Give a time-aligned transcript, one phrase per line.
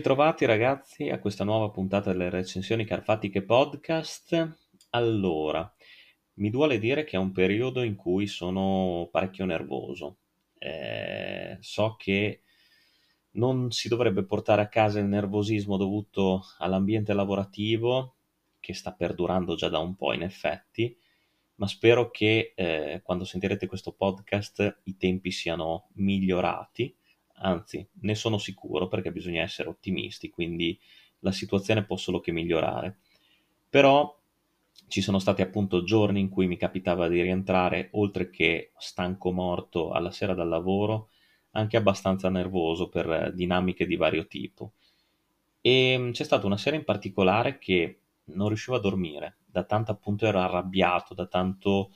[0.00, 4.56] Ritrovati ragazzi a questa nuova puntata delle recensioni carfatiche podcast.
[4.92, 5.70] Allora,
[6.36, 10.20] mi duole dire che è un periodo in cui sono parecchio nervoso.
[10.56, 12.40] Eh, so che
[13.32, 18.14] non si dovrebbe portare a casa il nervosismo dovuto all'ambiente lavorativo,
[18.58, 20.96] che sta perdurando già da un po' in effetti,
[21.56, 26.96] ma spero che eh, quando sentirete questo podcast i tempi siano migliorati
[27.40, 30.78] anzi ne sono sicuro perché bisogna essere ottimisti, quindi
[31.20, 32.98] la situazione può solo che migliorare.
[33.68, 34.16] Però
[34.88, 39.90] ci sono stati appunto giorni in cui mi capitava di rientrare, oltre che stanco morto
[39.92, 41.10] alla sera dal lavoro,
[41.52, 44.72] anche abbastanza nervoso per dinamiche di vario tipo.
[45.60, 49.90] E mm, c'è stata una sera in particolare che non riuscivo a dormire, da tanto
[49.92, 51.92] appunto ero arrabbiato, da tanto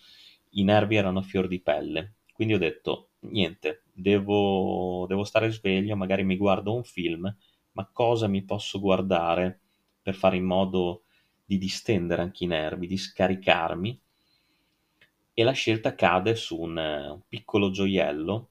[0.51, 2.15] i nervi erano a fior di pelle.
[2.33, 7.35] Quindi ho detto, niente, devo, devo stare sveglio, magari mi guardo un film,
[7.73, 9.61] ma cosa mi posso guardare
[10.03, 11.05] per fare in modo
[11.45, 14.01] di distendere anche i nervi, di scaricarmi?
[15.37, 18.51] E la scelta cade su un, un piccolo gioiello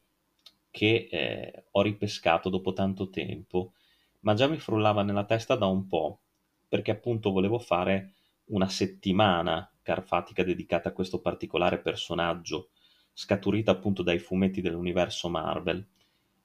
[0.70, 3.74] che eh, ho ripescato dopo tanto tempo,
[4.22, 6.20] ma già mi frullava nella testa da un po',
[6.68, 8.14] perché appunto volevo fare
[8.46, 12.70] una settimana carfatica dedicata a questo particolare personaggio
[13.14, 15.86] scaturita appunto dai fumetti dell'universo Marvel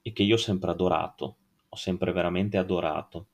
[0.01, 3.27] e che io ho sempre adorato, ho sempre veramente adorato,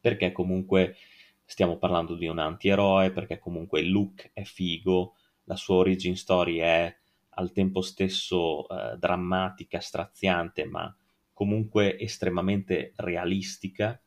[0.00, 0.96] perché comunque
[1.44, 6.58] stiamo parlando di un antieroe, perché comunque il look è figo, la sua origin story
[6.58, 6.96] è
[7.30, 10.94] al tempo stesso eh, drammatica, straziante, ma
[11.32, 14.00] comunque estremamente realistica.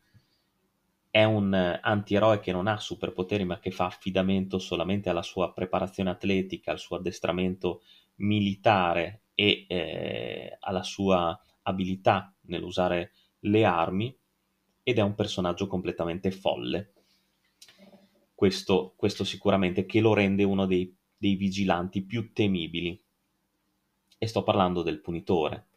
[1.09, 5.51] È un eh, antieroe che non ha superpoteri, ma che fa affidamento solamente alla sua
[5.51, 7.81] preparazione atletica, al suo addestramento
[8.15, 14.15] militare e eh, alla sua abilità nell'usare le armi
[14.83, 16.93] ed è un personaggio completamente folle.
[18.35, 23.01] Questo, questo sicuramente che lo rende uno dei, dei vigilanti più temibili.
[24.17, 25.67] E sto parlando del punitore,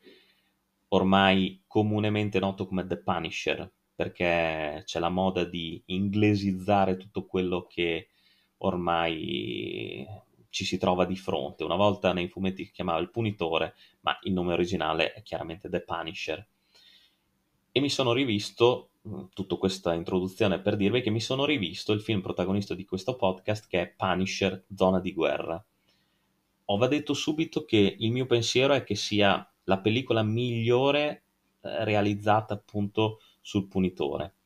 [0.88, 8.08] ormai comunemente noto come The Punisher, perché c'è la moda di inglesizzare tutto quello che
[8.58, 10.06] ormai
[10.56, 11.65] ci si trova di fronte.
[11.65, 15.83] Una volta nei fumetti si chiamava il punitore, ma il nome originale è chiaramente The
[15.83, 16.49] Punisher.
[17.71, 22.00] E mi sono rivisto, mm, tutta questa introduzione per dirvi che mi sono rivisto il
[22.00, 25.62] film protagonista di questo podcast che è Punisher, Zona di Guerra.
[26.69, 31.25] Ho va detto subito che il mio pensiero è che sia la pellicola migliore
[31.61, 34.37] eh, realizzata appunto sul punitore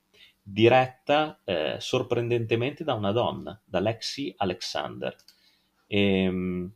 [0.43, 5.15] diretta eh, sorprendentemente da una donna, da Lexi Alexander.
[5.93, 6.73] E, ehm,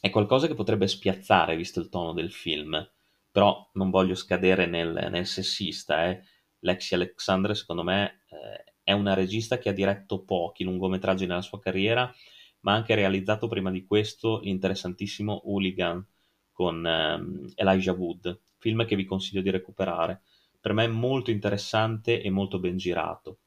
[0.00, 2.86] è qualcosa che potrebbe spiazzare visto il tono del film,
[3.30, 6.08] però non voglio scadere nel, nel sessista.
[6.08, 6.22] Eh.
[6.60, 11.58] Lexi Alexander, secondo me, eh, è una regista che ha diretto pochi lungometraggi nella sua
[11.58, 12.12] carriera,
[12.60, 16.04] ma ha anche realizzato prima di questo l'interessantissimo Hooligan
[16.52, 20.22] con ehm, Elijah Wood, film che vi consiglio di recuperare.
[20.60, 23.38] Per me è molto interessante e molto ben girato.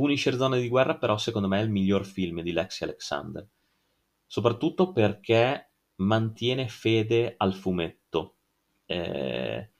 [0.00, 3.46] Punisher Zone di Guerra però secondo me è il miglior film di Lexi Alexander,
[4.26, 8.36] soprattutto perché mantiene fede al fumetto
[8.86, 9.70] eh,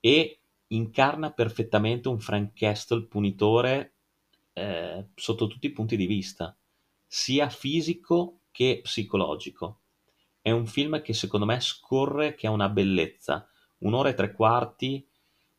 [0.00, 3.92] e incarna perfettamente un Frank Castle punitore
[4.54, 6.56] eh, sotto tutti i punti di vista,
[7.06, 9.80] sia fisico che psicologico.
[10.40, 13.46] È un film che secondo me scorre che ha una bellezza,
[13.80, 15.06] un'ora e tre quarti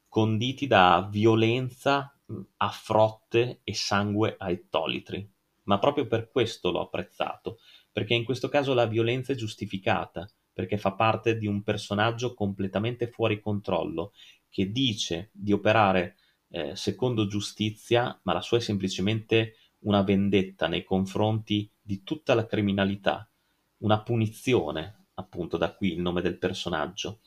[0.08, 2.12] conditi da violenza
[2.58, 5.28] a frotte e sangue a ettolitri.
[5.64, 7.60] Ma proprio per questo l'ho apprezzato,
[7.92, 13.08] perché in questo caso la violenza è giustificata, perché fa parte di un personaggio completamente
[13.08, 14.14] fuori controllo,
[14.50, 16.18] che dice di operare
[16.50, 22.46] eh, secondo giustizia, ma la sua è semplicemente una vendetta nei confronti di tutta la
[22.46, 23.30] criminalità,
[23.78, 27.22] una punizione, appunto da qui il nome del personaggio.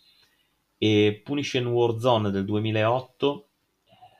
[0.76, 3.51] E Punition Warzone del 2008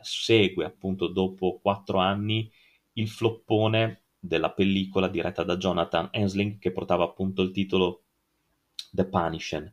[0.03, 2.51] segue appunto dopo quattro anni
[2.95, 8.05] il floppone della pellicola diretta da Jonathan Hensling che portava appunto il titolo
[8.91, 9.73] The Punisher,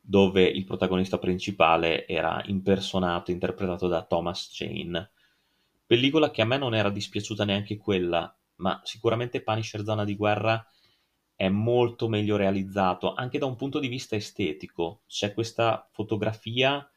[0.00, 5.10] dove il protagonista principale era impersonato, interpretato da Thomas Jane.
[5.84, 10.64] Pellicola che a me non era dispiaciuta neanche quella, ma sicuramente Punisher Zona di Guerra
[11.34, 15.02] è molto meglio realizzato, anche da un punto di vista estetico.
[15.06, 16.88] C'è questa fotografia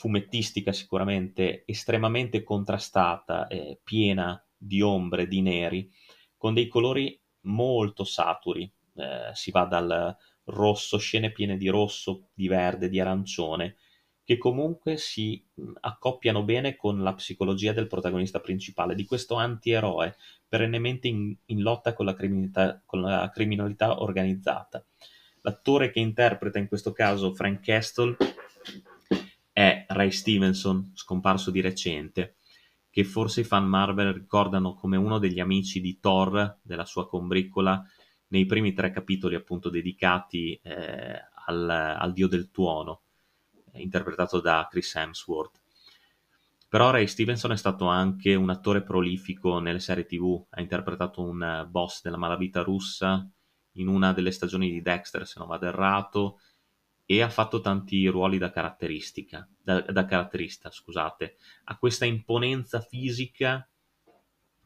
[0.00, 5.92] fumettistica sicuramente estremamente contrastata, eh, piena di ombre, di neri,
[6.38, 8.62] con dei colori molto saturi.
[8.94, 13.76] Eh, si va dal rosso, scene piene di rosso, di verde, di arancione,
[14.24, 15.44] che comunque si
[15.80, 20.16] accoppiano bene con la psicologia del protagonista principale, di questo antieroe
[20.48, 22.16] perennemente in, in lotta con la,
[22.86, 24.82] con la, criminalità organizzata.
[25.42, 28.16] L'attore che interpreta in questo caso Frank Castle
[29.92, 32.36] Ray Stevenson, scomparso di recente,
[32.90, 37.84] che forse i fan Marvel ricordano come uno degli amici di Thor, della sua combriccola,
[38.28, 43.02] nei primi tre capitoli appunto dedicati eh, al, al dio del tuono
[43.74, 45.60] interpretato da Chris Hemsworth.
[46.68, 51.66] Però Ray Stevenson è stato anche un attore prolifico nelle serie tv, ha interpretato un
[51.68, 53.28] boss della malavita russa
[53.74, 56.40] in una delle stagioni di Dexter, se non vado errato,
[57.04, 61.36] e ha fatto tanti ruoli da caratteristica, da, da caratterista, scusate.
[61.64, 63.66] Ha questa imponenza fisica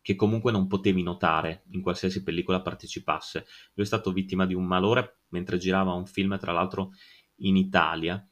[0.00, 3.46] che comunque non potevi notare in qualsiasi pellicola partecipasse.
[3.74, 6.92] Lui è stato vittima di un malore mentre girava un film, tra l'altro
[7.36, 8.24] in Italia,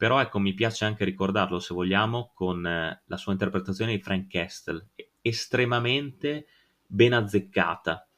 [0.00, 4.28] però ecco, mi piace anche ricordarlo, se vogliamo, con eh, la sua interpretazione di Frank
[4.28, 4.88] Castle,
[5.20, 6.46] estremamente
[6.86, 8.08] ben azzeccata.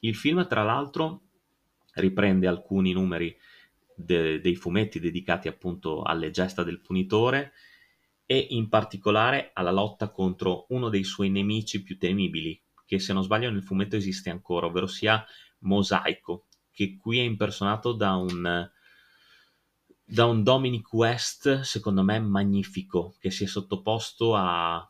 [0.00, 1.20] Il film, tra l'altro,
[1.92, 3.36] riprende alcuni numeri
[3.96, 7.52] de- dei fumetti dedicati appunto alle gesta del punitore
[8.24, 13.22] e in particolare alla lotta contro uno dei suoi nemici più temibili, che se non
[13.22, 15.24] sbaglio nel fumetto esiste ancora, ovvero sia
[15.60, 18.70] Mosaico, che qui è impersonato da un
[20.04, 24.86] da un Dominic West, secondo me, magnifico, che si è sottoposto a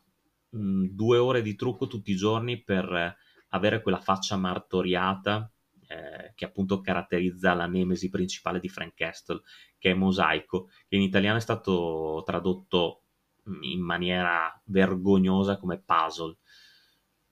[0.49, 3.15] mh, mm, due ore di trucco tutti i giorni per
[3.49, 5.52] avere quella faccia martoriata
[5.93, 9.41] eh, che appunto caratterizza la nemesi principale di Frank Castle,
[9.77, 13.03] che è Mosaico, che in italiano è stato tradotto
[13.47, 16.37] mm, in maniera vergognosa come puzzle.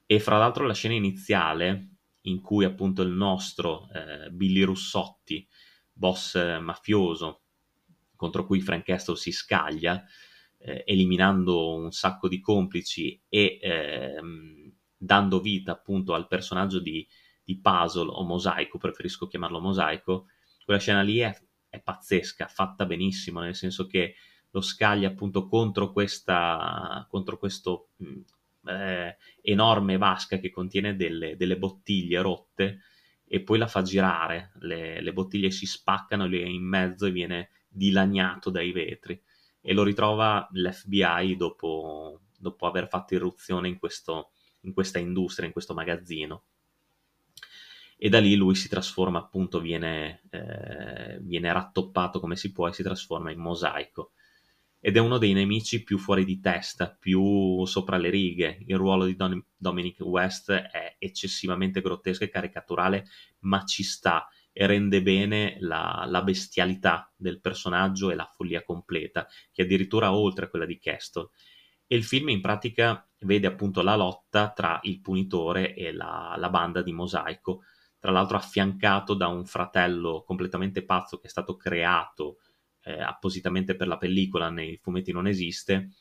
[0.06, 1.88] E fra l'altro la scena iniziale
[2.26, 5.48] in cui appunto il nostro eh, Billy Russotti,
[5.92, 7.42] boss eh, mafioso,
[8.16, 10.04] contro cui Frank Castle si scaglia,
[10.60, 17.08] eh, eliminando un sacco di complici e ehm, dando vita appunto al personaggio di,
[17.56, 20.28] di, Puzzle o Mosaico, preferisco chiamarlo Mosaico,
[20.64, 21.36] quella scena lì è,
[21.70, 24.16] è pazzesca, fatta benissimo, nel senso che
[24.52, 28.20] lo scaglia appunto contro questa contro questo mh,
[28.66, 32.82] eh, enorme vasca che contiene delle, delle, bottiglie rotte
[33.26, 37.50] e poi la fa girare le, le bottiglie si spaccano lì in mezzo e viene
[37.68, 39.20] dilaniato dai vetri
[39.62, 44.32] e lo ritrova l'FBI dopo, dopo aver fatto irruzione in, questo,
[44.62, 46.44] in questa industria, in questo magazzino.
[48.04, 52.74] E da lì lui si trasforma, appunto, viene, eh, viene rattoppato come si può e
[52.74, 54.14] si trasforma in mosaico.
[54.80, 58.58] Ed è uno dei nemici più fuori di testa, più sopra le righe.
[58.66, 63.06] Il ruolo di Don- Dominic West è eccessivamente grottesco e caricaturale,
[63.42, 69.28] ma ci sta e rende bene la, la, bestialità del personaggio e la follia completa,
[69.52, 71.30] che addirittura oltre a quella di Castle.
[71.86, 76.50] E il film in pratica vede appunto la lotta tra il punitore e la, la
[76.50, 77.62] banda di Mosaico,
[78.02, 82.40] tra l'altro affiancato da un fratello completamente pazzo che è stato creato
[82.84, 85.92] eh, appositamente per la pellicola, nei fumetti non esiste,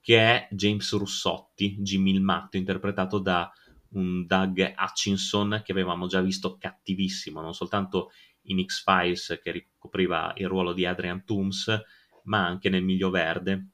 [0.00, 3.48] che è James Russotti, Jimmy il Matto, interpretato da
[3.90, 8.10] un Doug Hutchinson che avevamo già visto cattivissimo, non soltanto
[8.46, 11.80] in X-Files che ricopriva il ruolo di Adrian Toomes,
[12.24, 13.68] ma anche nel Miglio Verde,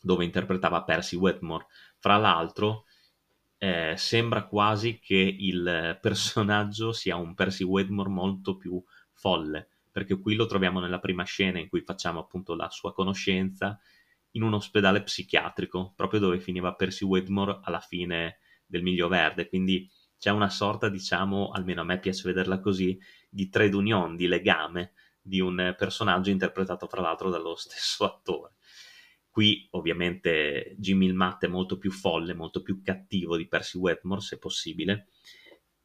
[0.00, 1.66] dove interpretava Percy Wetmore.
[1.98, 2.84] Fra l'altro,
[3.62, 10.34] eh, sembra quasi che il personaggio sia un Percy Wetmore molto più folle, perché qui
[10.34, 13.78] lo troviamo nella prima scena in cui facciamo appunto la sua conoscenza
[14.30, 19.86] in un ospedale psichiatrico, proprio dove finiva Percy Wetmore alla fine del miglio verde, quindi
[20.16, 22.98] c'è una sorta, diciamo, almeno a me piace vederla così,
[23.28, 28.54] di trade union, di legame di un personaggio interpretato fra l'altro dallo stesso attore.
[29.30, 34.20] Qui ovviamente Jimmy il Matt è molto più folle, molto più cattivo di Percy Wetmore,
[34.20, 35.06] se possibile,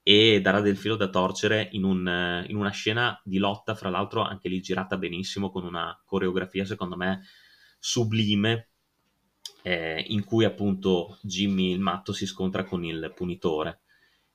[0.01, 4.21] e darà del filo da torcere in, un, in una scena di lotta, fra l'altro
[4.21, 7.21] anche lì girata benissimo, con una coreografia secondo me
[7.79, 8.69] sublime,
[9.61, 13.81] eh, in cui appunto Jimmy il matto si scontra con il punitore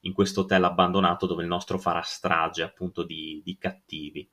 [0.00, 4.28] in questo hotel abbandonato dove il nostro farà strage appunto di, di cattivi.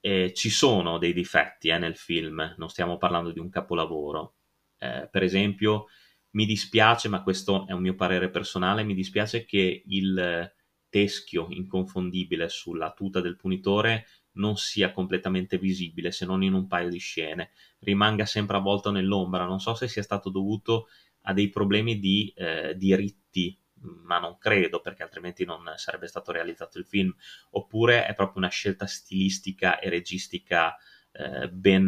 [0.00, 4.36] Eh, ci sono dei difetti eh, nel film, non stiamo parlando di un capolavoro.
[4.78, 5.86] Eh, per esempio,
[6.30, 10.52] mi dispiace, ma questo è un mio parere personale, mi dispiace che il
[10.88, 14.06] teschio inconfondibile sulla tuta del punitore
[14.38, 17.50] non sia completamente visibile se non in un paio di scene,
[17.80, 19.44] rimanga sempre avvolto nell'ombra.
[19.44, 20.88] Non so se sia stato dovuto
[21.22, 26.78] a dei problemi di eh, diritti, ma non credo perché altrimenti non sarebbe stato realizzato
[26.78, 27.14] il film,
[27.50, 30.76] oppure è proprio una scelta stilistica e registica
[31.12, 31.86] eh, ben,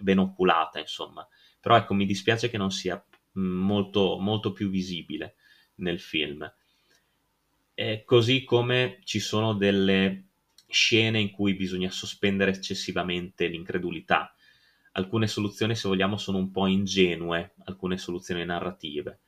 [0.00, 1.26] ben oculata, insomma.
[1.60, 5.36] Però ecco, mi dispiace che non sia molto, molto più visibile
[5.76, 6.52] nel film.
[7.74, 10.28] Eh, così come ci sono delle
[10.68, 14.34] scene in cui bisogna sospendere eccessivamente l'incredulità.
[14.92, 19.20] Alcune soluzioni, se vogliamo, sono un po' ingenue, alcune soluzioni narrative,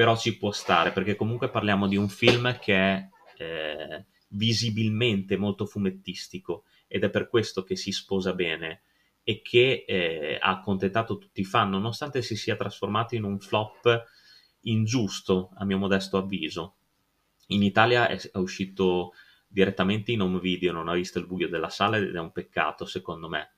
[0.00, 5.66] però ci può stare perché comunque parliamo di un film che è eh, visibilmente molto
[5.66, 8.84] fumettistico ed è per questo che si sposa bene
[9.22, 14.06] e che eh, ha accontentato tutti i fan, nonostante si sia trasformato in un flop
[14.60, 16.76] ingiusto, a mio modesto avviso.
[17.48, 19.12] In Italia è, è uscito
[19.46, 22.86] direttamente in home video, non ha visto il buio della sala ed è un peccato,
[22.86, 23.50] secondo me.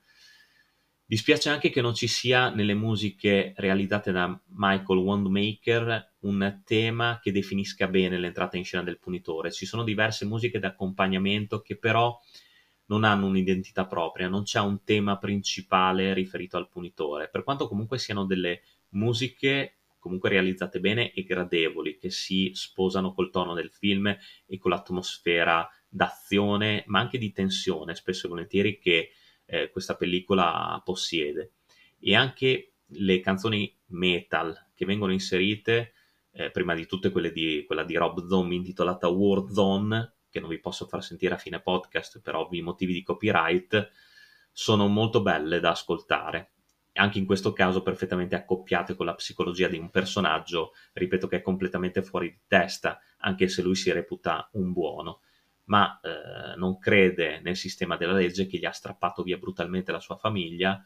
[1.13, 7.31] Dispiace anche che non ci sia nelle musiche realizzate da Michael Wandmaker un tema che
[7.31, 9.51] definisca bene l'entrata in scena del punitore.
[9.51, 12.19] Ci sono diverse musiche d'accompagnamento che però
[12.85, 17.99] non hanno un'identità propria, non c'è un tema principale riferito al punitore, per quanto comunque
[17.99, 24.07] siano delle musiche comunque realizzate bene e gradevoli, che si sposano col tono del film
[24.47, 29.11] e con l'atmosfera d'azione, ma anche di tensione, spesso e volentieri, che
[29.45, 31.53] eh, questa pellicola possiede.
[31.99, 35.93] E anche le canzoni metal che vengono inserite,
[36.31, 40.59] eh, prima di tutte quelle di, quella di Rob Zombie intitolata Warzone, che non vi
[40.59, 43.91] posso far sentire a fine podcast per ovvi motivi di copyright,
[44.51, 46.53] sono molto belle da ascoltare
[46.93, 51.41] anche in questo caso perfettamente accoppiate con la psicologia di un personaggio, ripeto che è
[51.41, 55.21] completamente fuori di testa, anche se lui si reputa un buono,
[55.73, 59.99] ma eh, non crede nel sistema della legge che gli ha strappato via brutalmente la
[59.99, 60.85] sua famiglia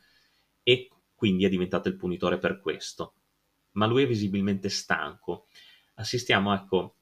[0.64, 3.16] e quindi è diventato il punitore per questo.
[3.72, 5.48] Ma lui è visibilmente stanco.
[5.96, 6.96] Assistiamo, ecco,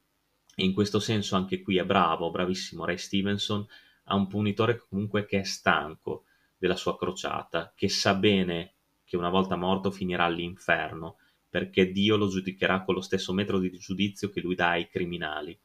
[0.55, 3.63] in questo senso anche qui è bravo, bravissimo Ray Stevenson,
[4.05, 6.23] a un punitore comunque che è stanco
[6.57, 8.73] della sua crociata, che sa bene
[9.03, 13.69] che una volta morto finirà all'inferno, perché Dio lo giudicherà con lo stesso metro di
[13.77, 15.55] giudizio che lui dà ai criminali.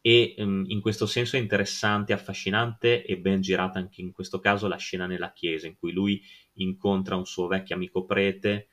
[0.00, 4.66] E um, in questo senso è interessante, affascinante e ben girata anche in questo caso
[4.66, 6.22] la scena nella chiesa, in cui lui
[6.54, 8.68] incontra un suo vecchio amico prete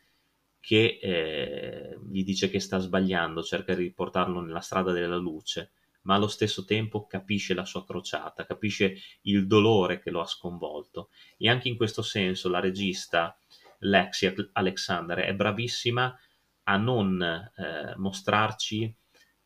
[0.60, 6.16] che eh, gli dice che sta sbagliando, cerca di riportarlo nella strada della luce, ma
[6.16, 11.10] allo stesso tempo capisce la sua crociata, capisce il dolore che lo ha sconvolto.
[11.38, 13.38] E anche in questo senso la regista
[13.80, 16.18] Lexi Alexander è bravissima
[16.64, 18.94] a non eh, mostrarci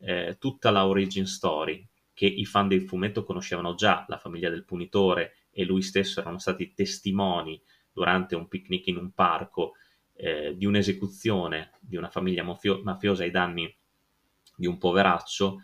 [0.02, 4.66] eh, tutta la origin story che i fan del fumetto conoscevano già, la famiglia del
[4.66, 9.74] punitore e lui stesso erano stati testimoni durante un picnic in un parco
[10.14, 13.74] eh, di un'esecuzione di una famiglia mafio- mafiosa ai danni
[14.56, 15.62] di un poveraccio,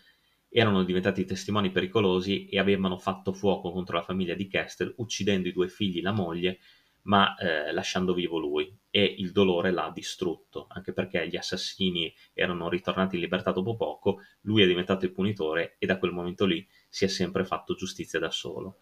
[0.50, 5.53] erano diventati testimoni pericolosi e avevano fatto fuoco contro la famiglia di Kestel, uccidendo i
[5.53, 6.60] due figli e la moglie
[7.08, 12.70] ma eh, lasciando vivo lui e il dolore l'ha distrutto, anche perché gli assassini erano
[12.70, 16.68] ritornati in libertà dopo poco, lui è diventato il punitore e da quel momento lì
[16.90, 18.80] si è sempre fatto giustizia da solo.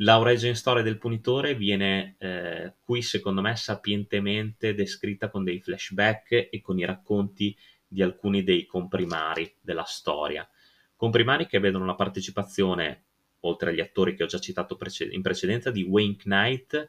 [0.00, 6.48] La origin story del punitore viene eh, qui secondo me sapientemente descritta con dei flashback
[6.50, 7.56] e con i racconti
[7.86, 10.48] di alcuni dei comprimari della storia.
[10.94, 13.04] Comprimari che vedono la partecipazione,
[13.40, 14.78] oltre agli attori che ho già citato
[15.10, 16.88] in precedenza, di Wayne Knight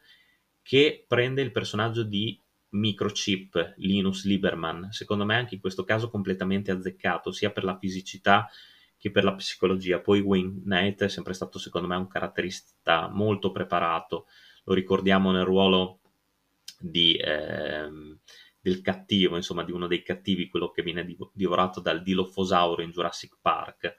[0.62, 2.40] che prende il personaggio di
[2.70, 8.48] Microchip, Linus Lieberman, secondo me anche in questo caso completamente azzeccato, sia per la fisicità
[8.96, 10.00] che per la psicologia.
[10.00, 14.26] Poi Wayne Knight è sempre stato, secondo me, un caratterista molto preparato,
[14.64, 16.00] lo ricordiamo nel ruolo
[16.78, 18.18] di, ehm,
[18.60, 23.38] del cattivo, insomma, di uno dei cattivi, quello che viene divorato dal dilofosauro in Jurassic
[23.40, 23.96] Park.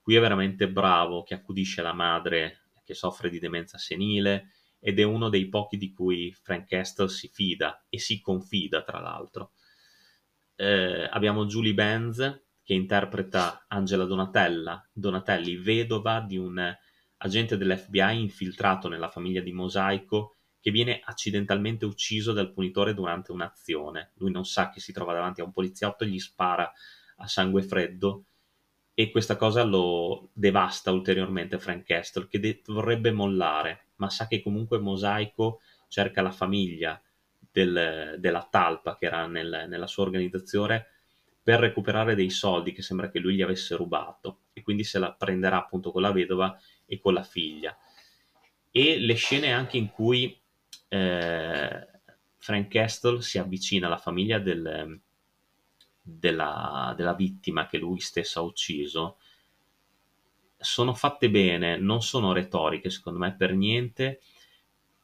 [0.00, 4.50] Qui è veramente bravo, che accudisce la madre che soffre di demenza senile,
[4.84, 8.98] ed è uno dei pochi di cui Frank Castle si fida e si confida, tra
[8.98, 9.52] l'altro.
[10.56, 16.76] Eh, abbiamo Julie Benz che interpreta Angela Donatella, Donatelli, vedova di un
[17.18, 24.10] agente dell'FBI infiltrato nella famiglia di Mosaico che viene accidentalmente ucciso dal punitore durante un'azione.
[24.16, 26.70] Lui non sa che si trova davanti a un poliziotto e gli spara
[27.18, 28.24] a sangue freddo
[28.94, 34.42] e questa cosa lo devasta ulteriormente Frank Castle che de- vorrebbe mollare ma sa che
[34.42, 37.00] comunque Mosaico cerca la famiglia
[37.38, 40.86] del, della talpa che era nel, nella sua organizzazione
[41.42, 45.12] per recuperare dei soldi che sembra che lui gli avesse rubato e quindi se la
[45.12, 46.56] prenderà appunto con la vedova
[46.86, 47.76] e con la figlia.
[48.70, 50.40] E le scene anche in cui
[50.88, 51.88] eh,
[52.38, 55.00] Frank Castle si avvicina alla famiglia del,
[56.02, 59.18] della, della vittima che lui stesso ha ucciso
[60.62, 64.20] sono fatte bene, non sono retoriche secondo me per niente.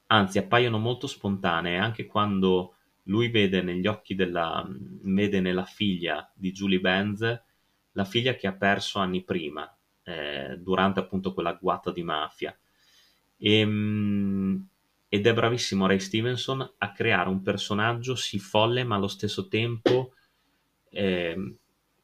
[0.07, 2.75] Anzi appaiono molto spontanee anche quando
[3.05, 7.43] lui vede negli occhi della vede nella figlia di Julie Benz
[7.93, 9.71] la figlia che ha perso anni prima
[10.05, 12.57] eh, durante appunto quella guata di mafia.
[13.37, 14.67] E, ehm,
[15.11, 20.13] ed è bravissimo Ray Stevenson a creare un personaggio sì folle ma allo stesso tempo
[20.91, 21.57] eh,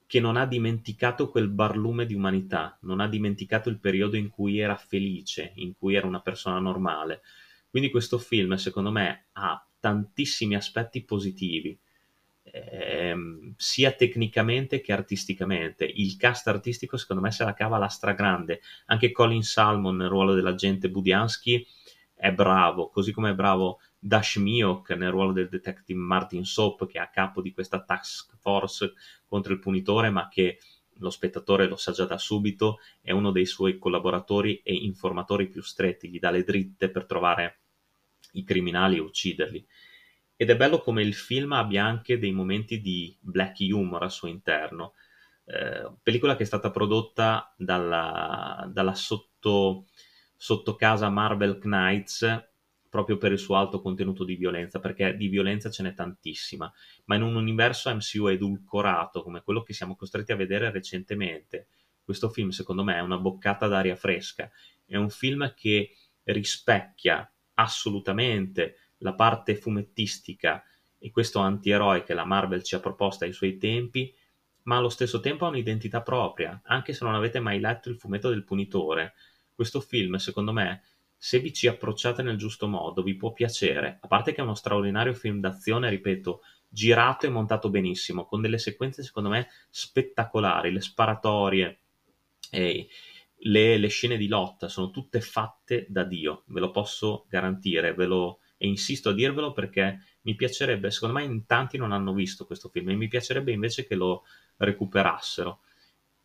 [0.07, 4.59] che non ha dimenticato quel barlume di umanità, non ha dimenticato il periodo in cui
[4.59, 7.23] era felice, in cui era una persona normale.
[7.69, 11.77] Quindi questo film, secondo me, ha tantissimi aspetti positivi,
[12.45, 15.85] ehm, sia tecnicamente che artisticamente.
[15.85, 18.61] Il cast artistico, secondo me, se la cava la stragrande.
[18.87, 21.67] Anche Colin Salmon nel ruolo dell'agente Budiansky
[22.15, 26.99] è bravo, così come è bravo Dash Miok nel ruolo del detective Martin Soap, che
[26.99, 28.93] è a capo di questa task force
[29.27, 30.59] contro il punitore, ma che
[30.99, 35.63] lo spettatore lo sa già da subito, è uno dei suoi collaboratori e informatori più
[35.63, 37.61] stretti, gli dà le dritte per trovare
[38.33, 39.67] i criminali e ucciderli.
[40.37, 44.29] Ed è bello come il film abbia anche dei momenti di black humor al suo
[44.29, 44.93] interno.
[45.47, 49.87] Eh, pellicola che è stata prodotta dalla, dalla sotto,
[50.37, 52.53] sotto casa Marvel Knights
[52.95, 56.73] proprio per il suo alto contenuto di violenza, perché di violenza ce n'è tantissima,
[57.07, 61.67] ma in un universo MCU edulcorato come quello che siamo costretti a vedere recentemente,
[62.05, 64.49] questo film secondo me è una boccata d'aria fresca,
[64.87, 65.91] è un film che
[66.23, 70.63] rispecchia assolutamente la parte fumettistica
[70.97, 74.15] e questo antieroe che la Marvel ci ha proposto ai suoi tempi,
[74.63, 78.29] ma allo stesso tempo ha un'identità propria, anche se non avete mai letto il fumetto
[78.29, 79.15] del punitore.
[79.53, 80.83] Questo film, secondo me,
[81.25, 84.55] se vi ci approcciate nel giusto modo, vi può piacere, a parte che è uno
[84.55, 90.83] straordinario film d'azione, ripeto, girato e montato benissimo, con delle sequenze secondo me spettacolari, le
[90.83, 91.79] sparatorie,
[92.51, 92.89] e
[93.37, 98.05] le, le, scene di lotta sono tutte fatte da Dio, ve lo posso garantire, ve
[98.05, 102.45] lo, e insisto a dirvelo perché mi piacerebbe, secondo me in tanti non hanno visto
[102.45, 104.25] questo film e mi piacerebbe invece che lo
[104.59, 105.61] recuperassero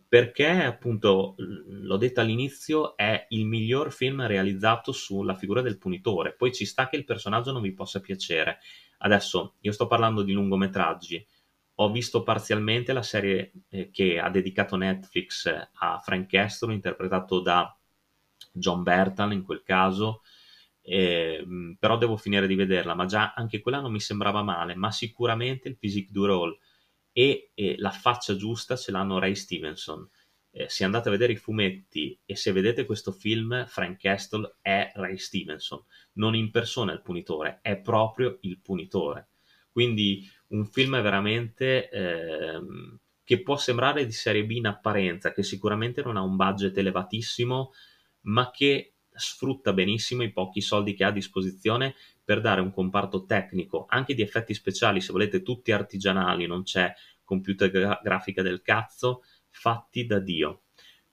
[0.09, 6.33] perché appunto l'ho detto all'inizio è il miglior film realizzato sulla figura del punitore.
[6.33, 8.57] Poi ci sta che il personaggio non vi possa piacere.
[8.97, 11.23] Adesso io sto parlando di lungometraggi.
[11.75, 17.77] Ho visto parzialmente la serie eh, che ha dedicato Netflix a Frank Castle interpretato da
[18.51, 20.23] John Bertal in quel caso.
[20.81, 21.45] Eh,
[21.77, 25.67] però devo finire di vederla, ma già anche quella non mi sembrava male, ma sicuramente
[25.69, 26.57] il physique du role
[27.11, 30.07] e, e la faccia giusta ce l'hanno Ray Stevenson.
[30.51, 34.91] Eh, se andate a vedere i fumetti e se vedete questo film, Frank Castle è
[34.95, 39.29] Ray Stevenson, non in persona il punitore, è proprio il punitore.
[39.71, 42.59] Quindi un film veramente eh,
[43.23, 47.71] che può sembrare di serie B in apparenza, che sicuramente non ha un budget elevatissimo,
[48.21, 53.25] ma che sfrutta benissimo i pochi soldi che ha a disposizione per dare un comparto
[53.25, 58.61] tecnico, anche di effetti speciali, se volete tutti artigianali, non c'è computer gra- grafica del
[58.61, 60.63] cazzo, fatti da Dio,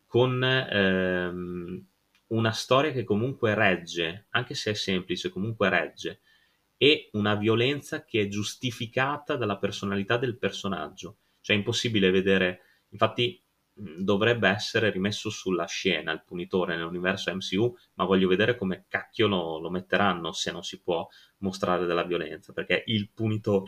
[0.07, 1.87] con ehm,
[2.29, 6.21] una storia che comunque regge, anche se è semplice, comunque regge,
[6.77, 11.19] e una violenza che è giustificata dalla personalità del personaggio.
[11.41, 13.43] Cioè è impossibile vedere, infatti
[13.79, 19.59] dovrebbe essere rimesso sulla scena il punitore nell'universo MCU, ma voglio vedere come cacchio lo,
[19.59, 21.07] lo metteranno se non si può
[21.39, 23.67] mostrare della violenza, perché il, punito,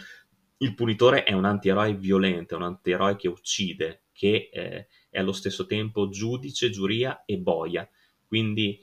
[0.59, 5.33] il punitore è un antieroe violento, è un antieroe che uccide, che eh, è allo
[5.33, 7.87] stesso tempo giudice, giuria e boia.
[8.27, 8.83] Quindi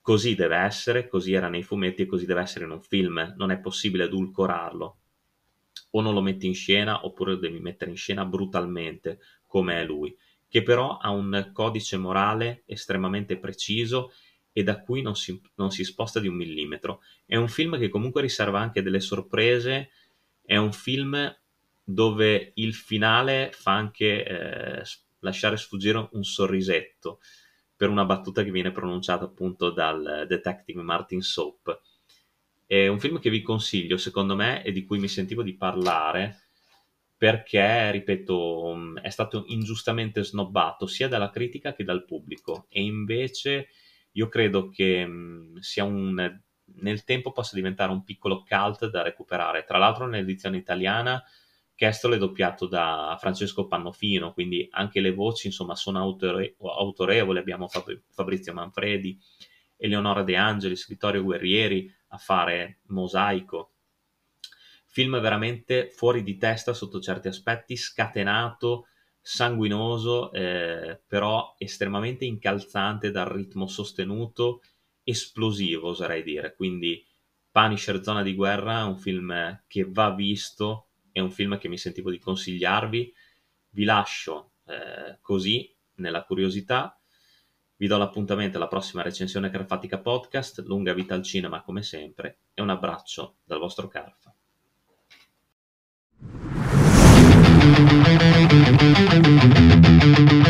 [0.00, 3.50] così deve essere, così era nei fumetti e così deve essere in un film, non
[3.50, 4.98] è possibile edulcorarlo.
[5.90, 9.84] O non lo metti in scena oppure lo devi mettere in scena brutalmente, come è
[9.84, 10.16] lui
[10.54, 14.12] che però ha un codice morale estremamente preciso
[14.52, 17.00] e da cui non si, non si sposta di un millimetro.
[17.26, 19.90] È un film che comunque riserva anche delle sorprese,
[20.44, 21.36] è un film
[21.82, 24.82] dove il finale fa anche eh,
[25.18, 27.18] lasciare sfuggire un sorrisetto
[27.74, 31.80] per una battuta che viene pronunciata appunto dal detective Martin Soap.
[32.64, 36.43] È un film che vi consiglio, secondo me, e di cui mi sentivo di parlare
[37.24, 42.66] perché, ripeto, è stato ingiustamente snobbato sia dalla critica che dal pubblico.
[42.68, 43.68] E invece
[44.12, 45.08] io credo che
[45.60, 46.40] sia un,
[46.82, 49.64] nel tempo possa diventare un piccolo cult da recuperare.
[49.64, 51.24] Tra l'altro nell'edizione italiana
[51.74, 57.68] Castle è doppiato da Francesco Pannofino, quindi anche le voci insomma sono autore- autorevoli, abbiamo
[58.10, 59.18] Fabrizio Manfredi,
[59.78, 63.73] Eleonora De Angelis, Vittorio Guerrieri a fare mosaico
[64.94, 68.86] film veramente fuori di testa sotto certi aspetti, scatenato,
[69.20, 74.60] sanguinoso, eh, però estremamente incalzante dal ritmo sostenuto,
[75.02, 77.04] esplosivo oserei dire, quindi
[77.50, 81.76] Punisher Zona di Guerra è un film che va visto, è un film che mi
[81.76, 83.12] sentivo di consigliarvi.
[83.70, 86.96] Vi lascio eh, così, nella curiosità.
[87.74, 92.62] Vi do l'appuntamento alla prossima recensione Carfatica Podcast, lunga vita al cinema come sempre, e
[92.62, 94.33] un abbraccio dal vostro Carfa.
[97.64, 97.92] Thank
[100.32, 100.43] you.